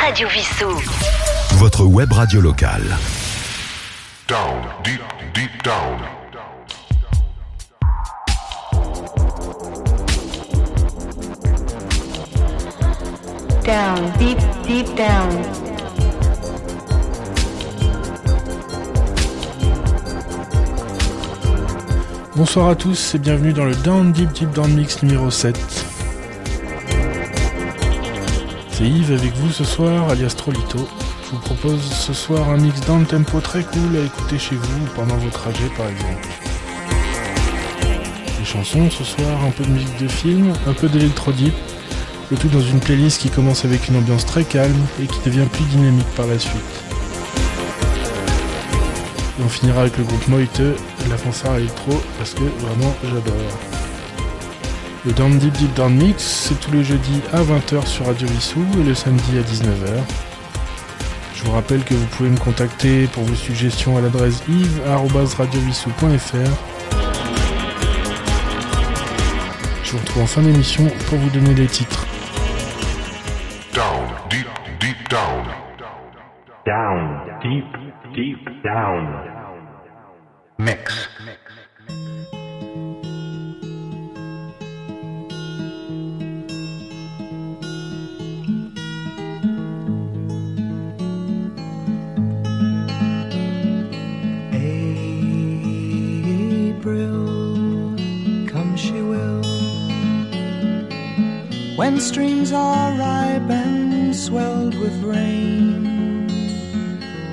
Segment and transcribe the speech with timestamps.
[0.00, 0.70] Radio Vissou.
[1.58, 2.96] Votre web radio locale.
[4.26, 5.02] Down, deep,
[5.34, 6.00] deep down.
[13.62, 15.42] Down, deep, deep down.
[22.34, 25.89] Bonsoir à tous et bienvenue dans le Down Deep Deep Down Mix numéro 7.
[28.80, 30.88] C'est Yves avec vous ce soir, alias Trolito.
[31.26, 34.86] Je vous propose ce soir un mix down tempo très cool à écouter chez vous
[34.96, 36.26] pendant vos trajets par exemple.
[38.38, 41.52] Des chansons ce soir, un peu de musique de film, un peu d'électro deep,
[42.30, 45.46] le tout dans une playlist qui commence avec une ambiance très calme et qui devient
[45.52, 46.54] plus dynamique par la suite.
[49.38, 50.62] Et on finira avec le groupe Moite,
[51.10, 53.69] la fanfare électro, parce que vraiment j'adore.
[55.06, 58.62] Le Down Deep Deep Down Mix, c'est tous les jeudis à 20h sur Radio Vissou
[58.78, 59.98] et le samedi à 19h.
[61.34, 66.34] Je vous rappelle que vous pouvez me contacter pour vos suggestions à l'adresse yves.radiovissou.fr.
[69.82, 72.06] Je vous retrouve en fin d'émission pour vous donner les titres.
[73.72, 74.48] Down, deep,
[74.80, 75.46] deep down.
[76.66, 77.64] Down, deep,
[78.14, 79.08] deep down.
[80.58, 81.09] Mix.
[102.00, 106.26] Streams are ripe and swelled with rain,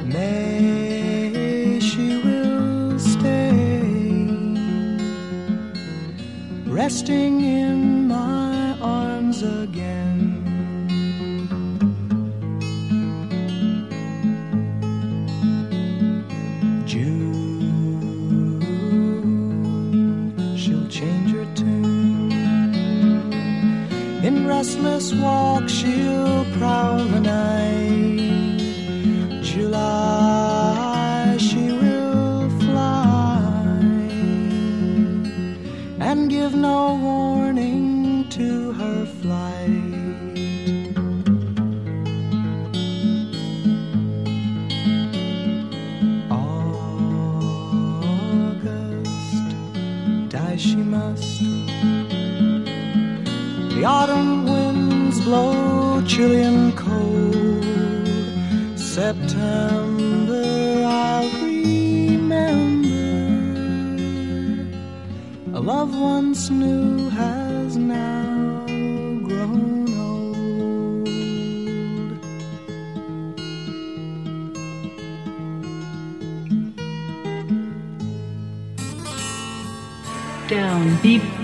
[0.07, 3.79] May she will stay,
[6.67, 10.16] resting in my arms again.
[24.67, 26.16] Christmas walk she'll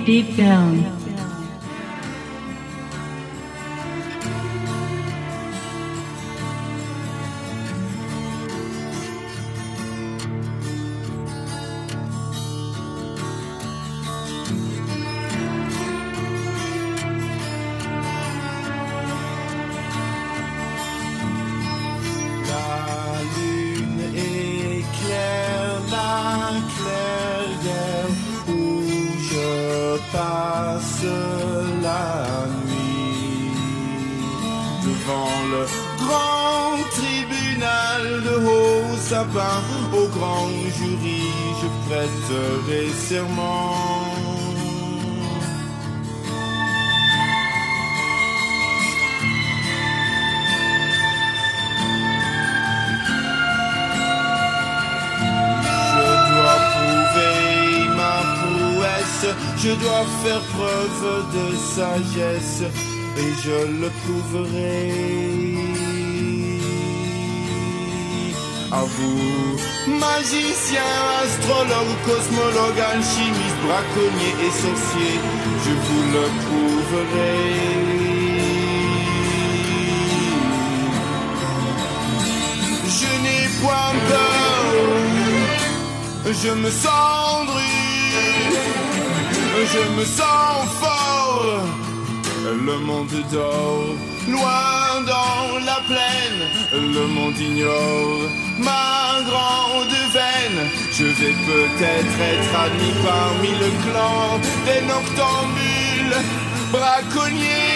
[0.06, 0.93] deep, down.
[39.10, 39.58] Sapin,
[39.92, 41.24] au grand jury,
[41.60, 43.76] je prêterai serment.
[55.90, 57.40] Je dois prouver
[58.00, 59.28] ma prouesse,
[59.64, 62.64] je dois faire preuve de sagesse,
[63.22, 65.63] et je le prouverai.
[68.76, 69.56] À vous,
[69.88, 70.82] magicien,
[71.24, 75.16] astrologue, cosmologue, alchimiste, braconnier et sorcier,
[75.64, 77.38] je vous le prouverai.
[82.98, 84.72] Je n'ai point peur,
[86.42, 88.58] je me sens brûle,
[89.74, 91.62] je me sens fort.
[92.44, 93.96] Le monde dort,
[95.02, 96.42] dans la plaine,
[96.72, 98.30] le monde ignore
[98.60, 100.70] ma grande veine.
[100.92, 106.16] Je vais peut-être être admis parmi le clan des noctambules
[106.72, 107.73] braconniers.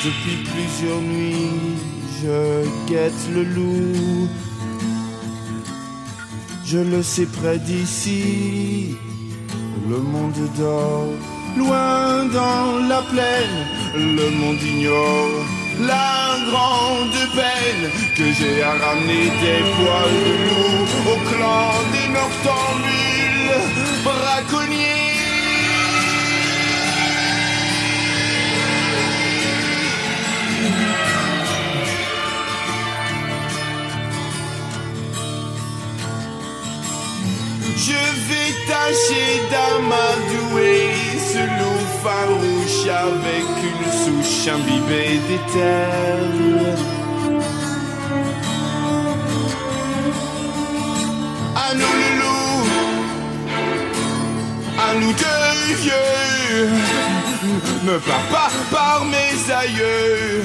[0.00, 1.50] Sur nuit,
[2.22, 4.28] je guette le loup.
[6.64, 8.96] Je le sais près d'ici,
[9.88, 11.12] le monde dort.
[11.58, 15.44] Loin dans la plaine, le monde ignore
[15.80, 23.50] la grande peine que j'ai à ramener des poils de loup au clan des noctambules
[24.04, 25.09] braconniers.
[37.82, 37.92] Je
[38.28, 40.90] vais tâcher d'amadouer
[41.32, 46.18] ce loup farouche avec une souche imbibée d'éther.
[51.56, 52.66] À nous le loup,
[54.78, 56.68] à nous deux vieux,
[57.84, 60.44] ne pars pas par mes aïeux.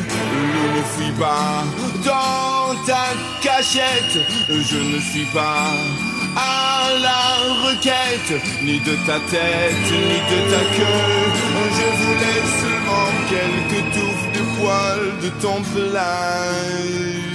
[0.73, 1.65] Ne fuis pas
[2.05, 3.07] dans ta
[3.41, 5.73] cachette, je ne suis pas
[6.35, 11.31] à la requête, ni de ta tête, ni de ta queue.
[11.77, 17.34] Je voulais seulement quelques touffes de poils de ton pelage.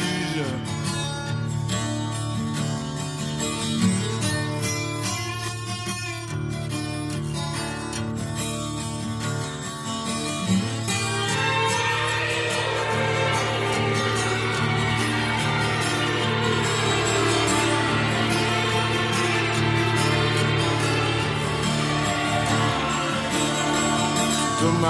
[24.82, 24.86] Et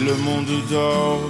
[0.00, 1.20] le monde dort,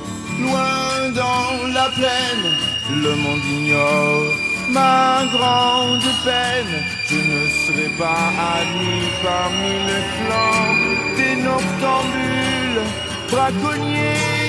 [0.40, 2.46] loin dans la plaine,
[2.90, 4.32] le monde ignore
[4.70, 6.82] ma grande peine.
[7.08, 10.74] Je ne serai pas admis parmi les flancs
[11.16, 12.82] des noctambules
[13.30, 14.41] braconniers.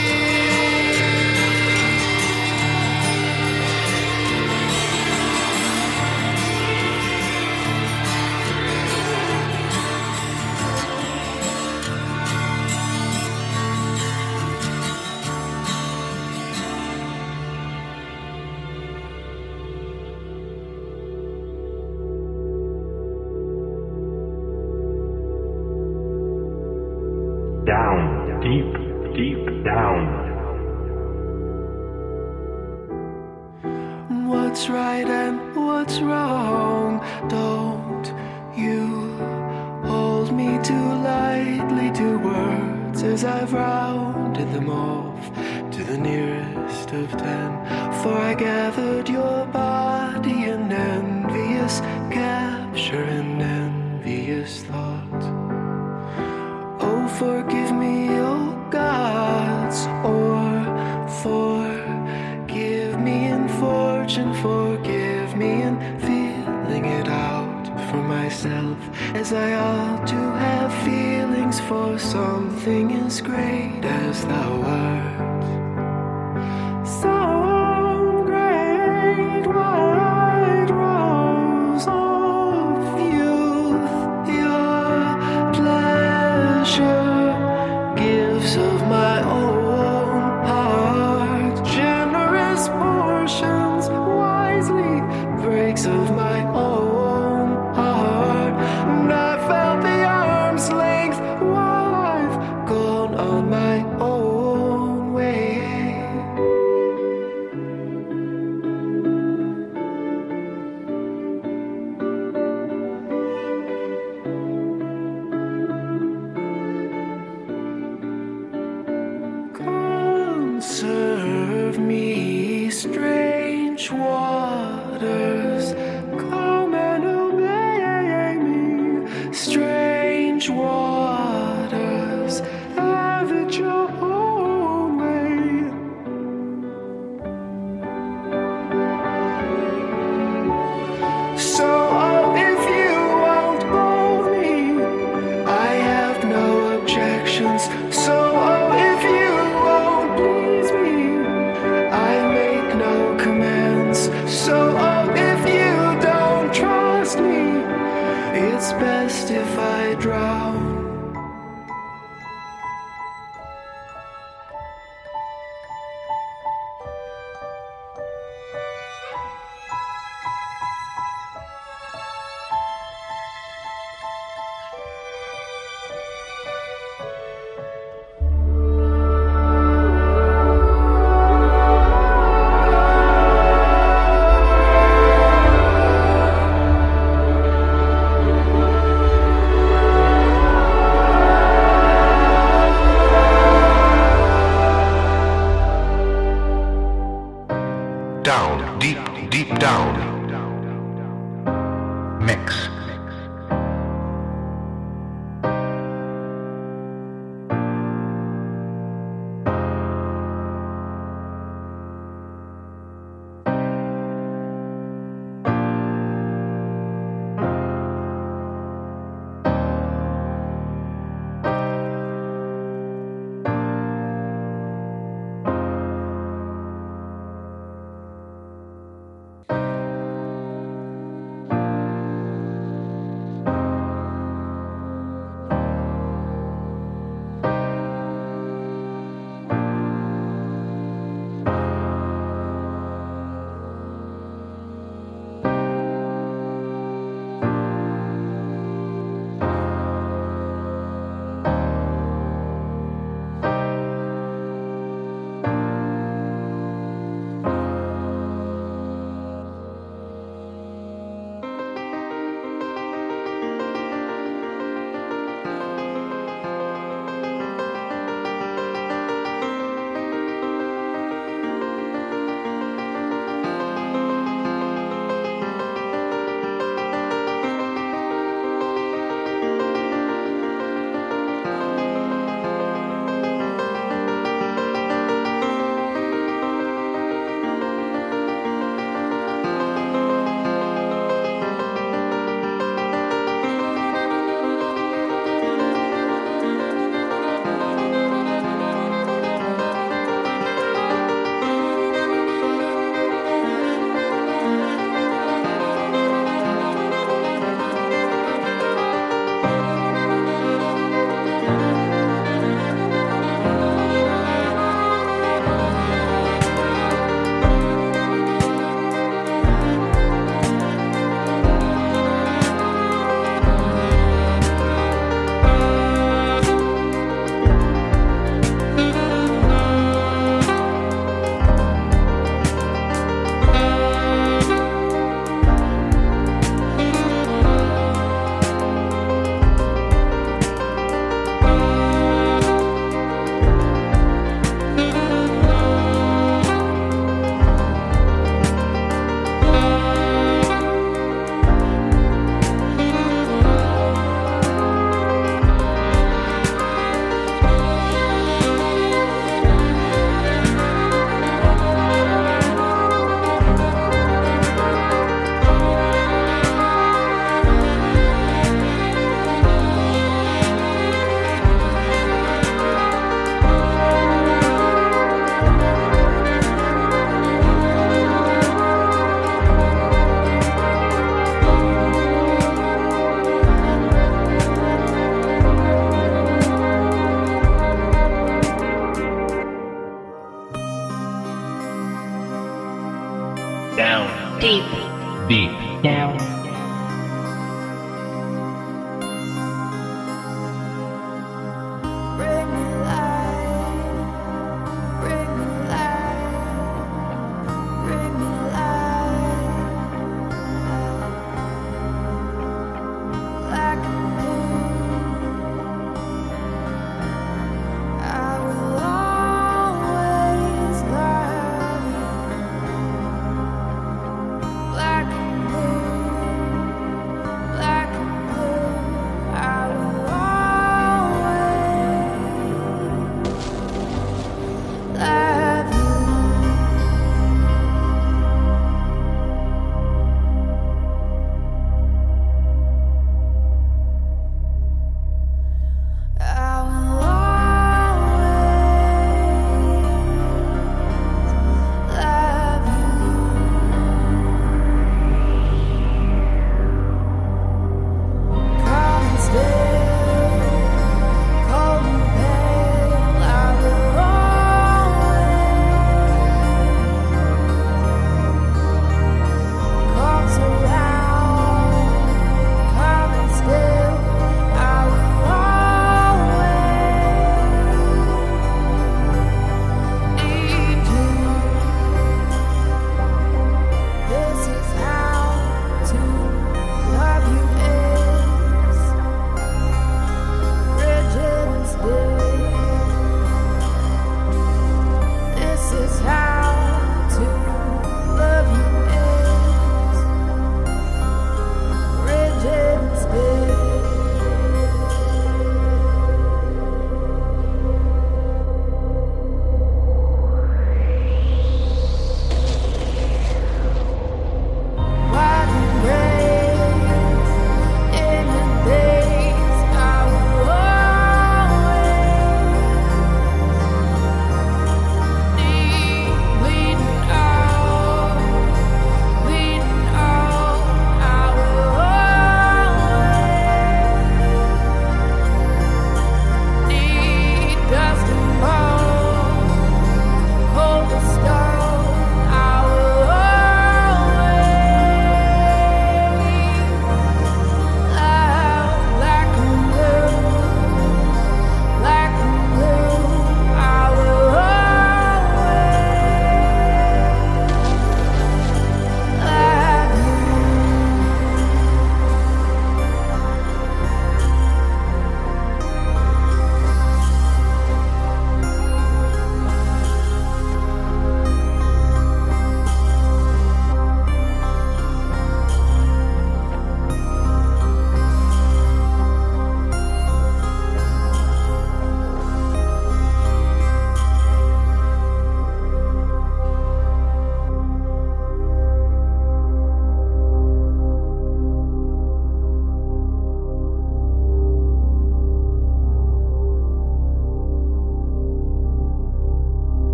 [123.84, 124.33] which one?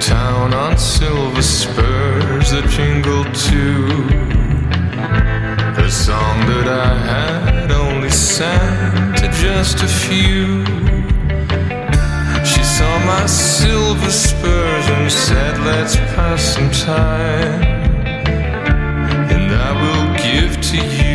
[0.00, 3.86] town on silver spurs that jingled too.
[5.80, 10.64] The song that I had only sang to just a few.
[12.44, 17.62] She saw my silver spurs and said, Let's pass some time.
[19.34, 21.05] And I will give to you.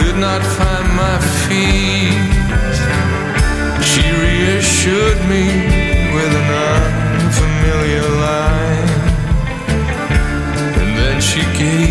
[0.00, 2.16] could not find my feet.
[3.90, 5.44] She reassured me
[6.14, 6.50] with an
[7.20, 8.90] unfamiliar line,
[10.80, 11.89] and then she gave.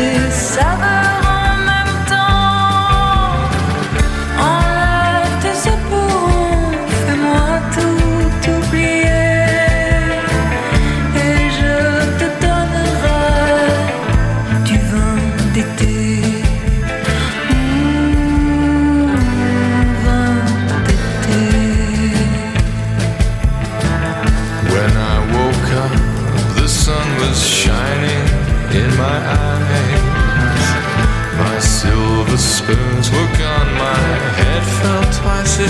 [0.00, 1.19] to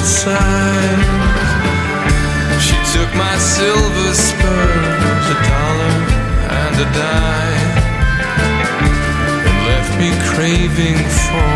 [0.01, 1.05] twice its.
[2.65, 5.97] She took my silver spurs, a dollar
[6.61, 7.77] and a dime,
[9.47, 11.53] and left me craving for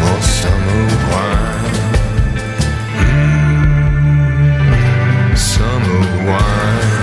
[0.00, 1.76] more summer wine.
[4.50, 6.98] Mm, summer wine.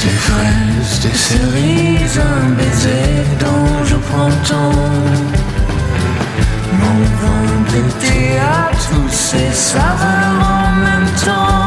[0.00, 3.96] Des fraises, des cerises, un baiser dont je
[4.48, 5.37] ton
[6.88, 11.57] Mon vin d'été à tous ces saveurs en même temps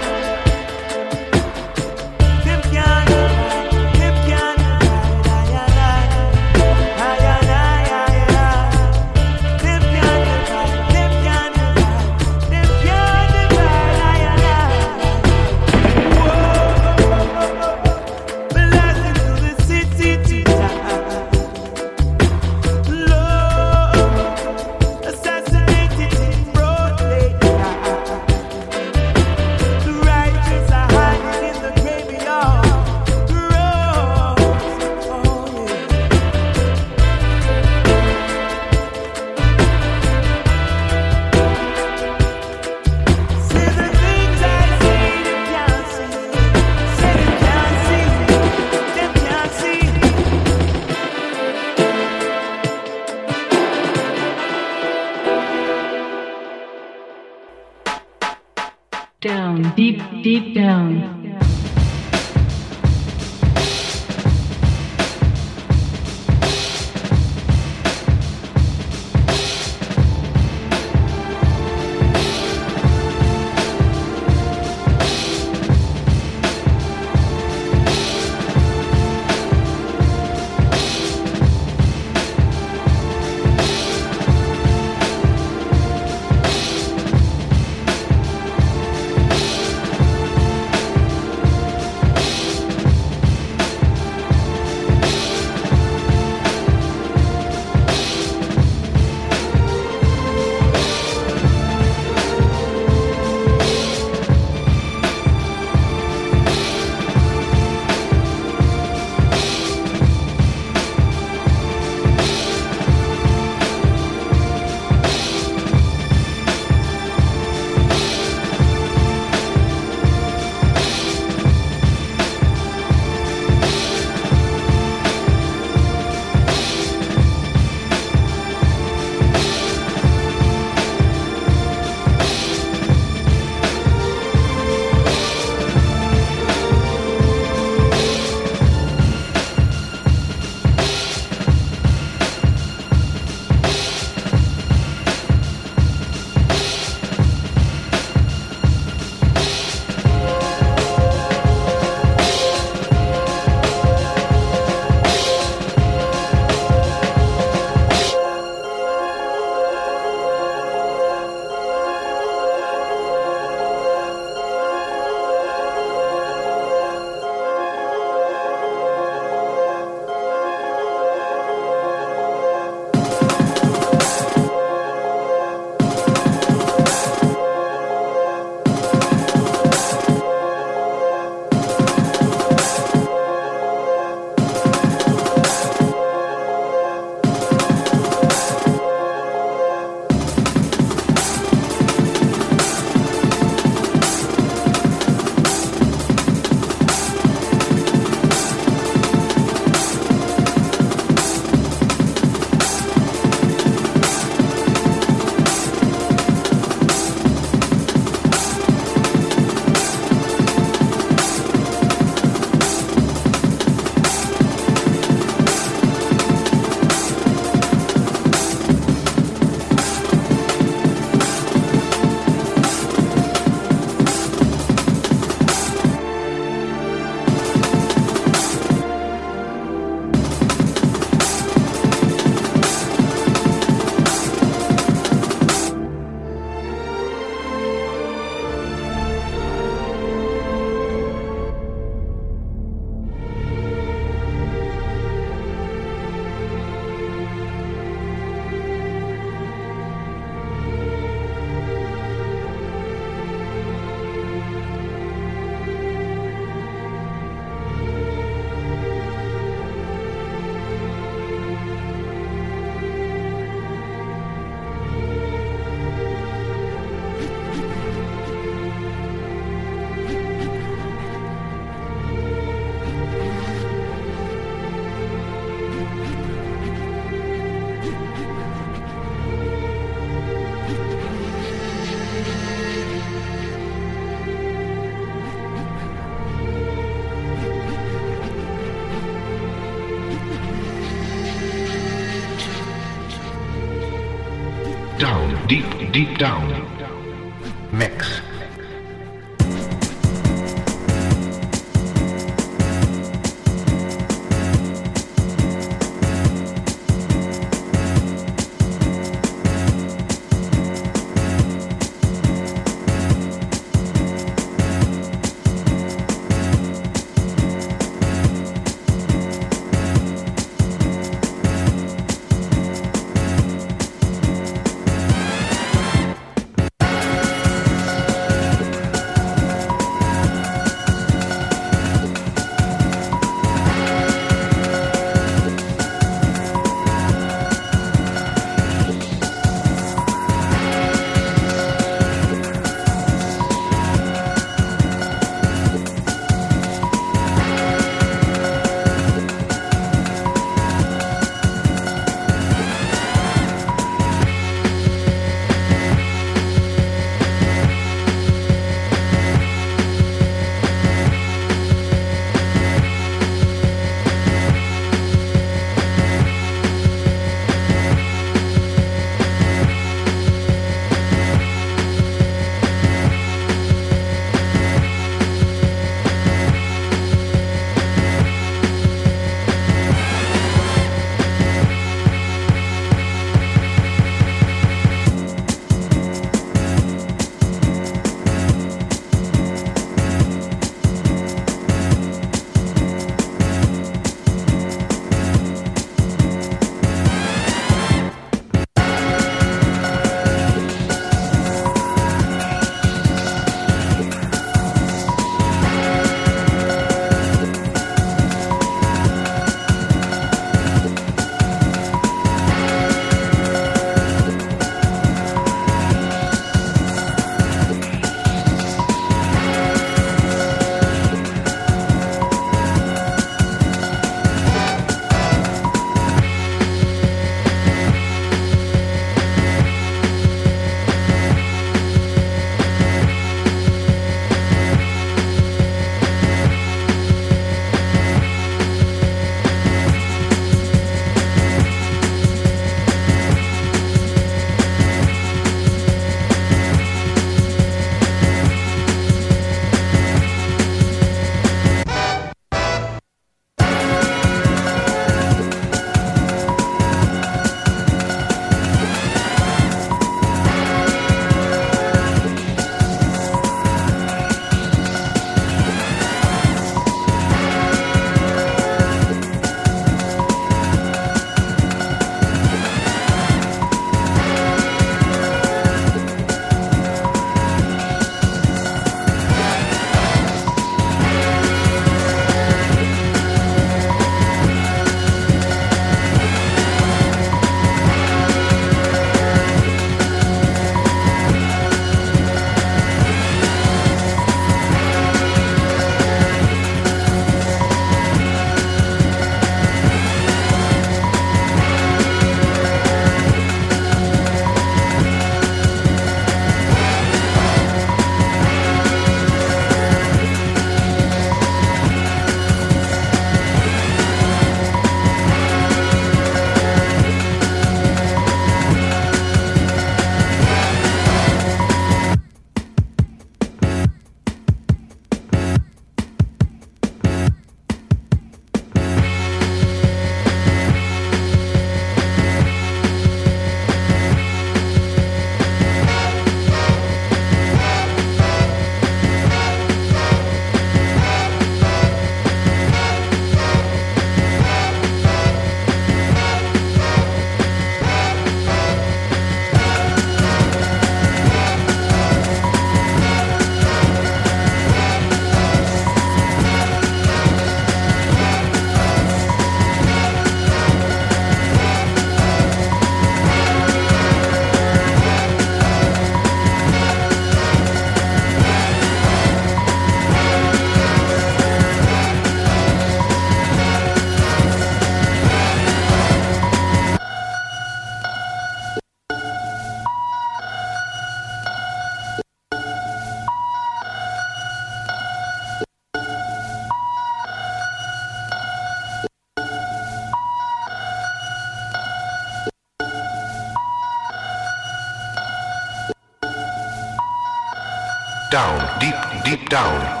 [599.51, 600.00] Down,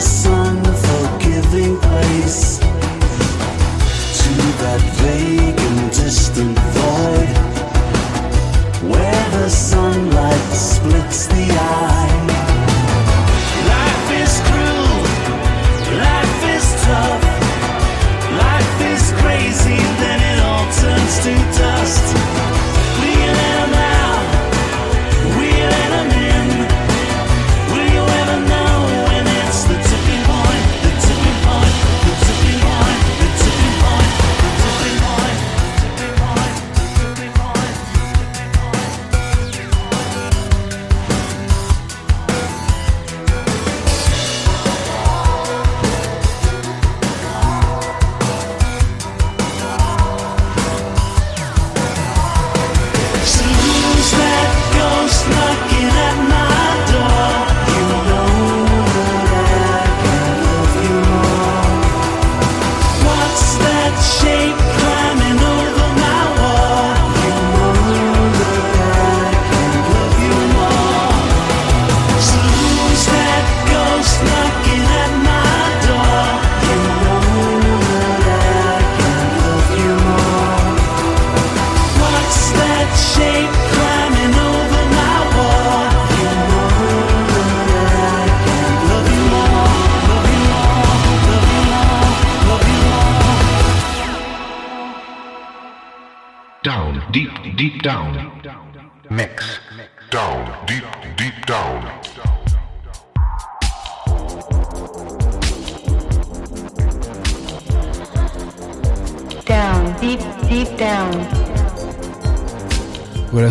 [0.00, 2.57] sun, the forgiving place.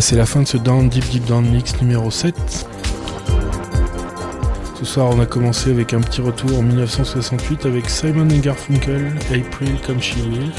[0.00, 2.36] C'est la fin de ce Down Deep Deep Down Mix numéro 7.
[4.78, 9.76] Ce soir, on a commencé avec un petit retour en 1968 avec Simon Garfunkel, April
[9.84, 10.52] Come She Will.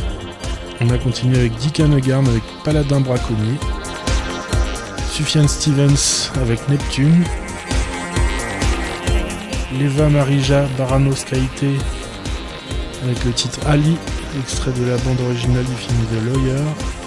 [0.81, 3.57] On a continué avec Dick Hanegarn avec Paladin Braconnier.
[5.11, 7.23] Sufjan Stevens avec Neptune.
[9.79, 11.65] Leva Marija Baranos Kaite
[13.03, 13.95] avec le titre Ali,
[14.39, 16.98] extrait de la bande originale du film The Lawyer.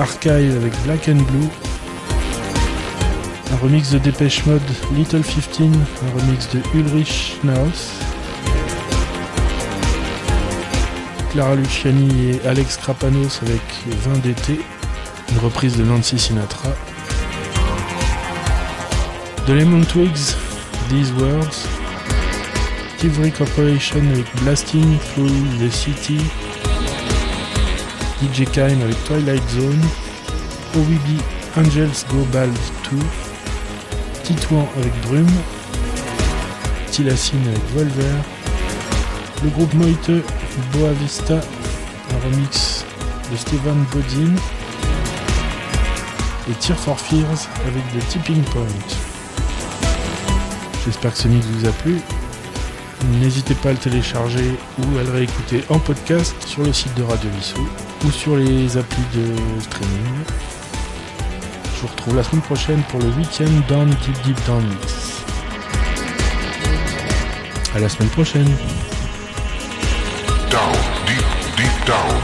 [0.00, 1.48] Archive avec Black and Blue,
[3.52, 4.62] un remix de Dépêche Mode
[4.96, 7.92] Little 15, un remix de Ulrich Naus,
[11.30, 14.60] Clara Luciani et Alex Krapanos avec 20 d'été,
[15.32, 16.70] une reprise de Nancy Sinatra.
[19.46, 20.34] The Lemon Twigs,
[20.88, 21.66] These Words,
[22.96, 25.28] Tivry Corporation avec Blasting Through
[25.60, 26.20] the City,
[28.20, 29.80] DJ Kime avec Twilight Zone,
[30.76, 31.20] OWB
[31.56, 32.52] Angels Go Bald
[32.92, 32.98] 2,
[34.24, 35.26] Titouan avec Drum,
[36.90, 38.18] Tilacine avec Volver,
[39.42, 40.10] le groupe Moite
[40.72, 42.84] Boa Vista, un remix
[43.32, 44.34] de Steven Bodin,
[46.50, 48.66] et Tear for Fears avec The Tipping Point.
[50.84, 51.96] J'espère que ce mix vous a plu.
[53.20, 57.02] N'hésitez pas à le télécharger ou à le réécouter en podcast sur le site de
[57.02, 57.66] Radio Vissou
[58.04, 60.24] ou sur les applis de streaming.
[61.74, 65.22] Je vous retrouve la semaine prochaine pour le huitième Down Deep Deep Down Mix.
[67.74, 68.50] À la semaine prochaine.
[70.50, 70.72] Down,
[71.06, 71.24] deep,
[71.56, 72.20] deep down.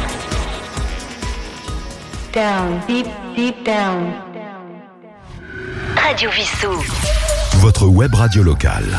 [2.32, 3.06] Down, deep,
[3.36, 4.12] deep down.
[5.96, 6.82] Radio Vissou.
[7.58, 8.98] Votre web radio locale.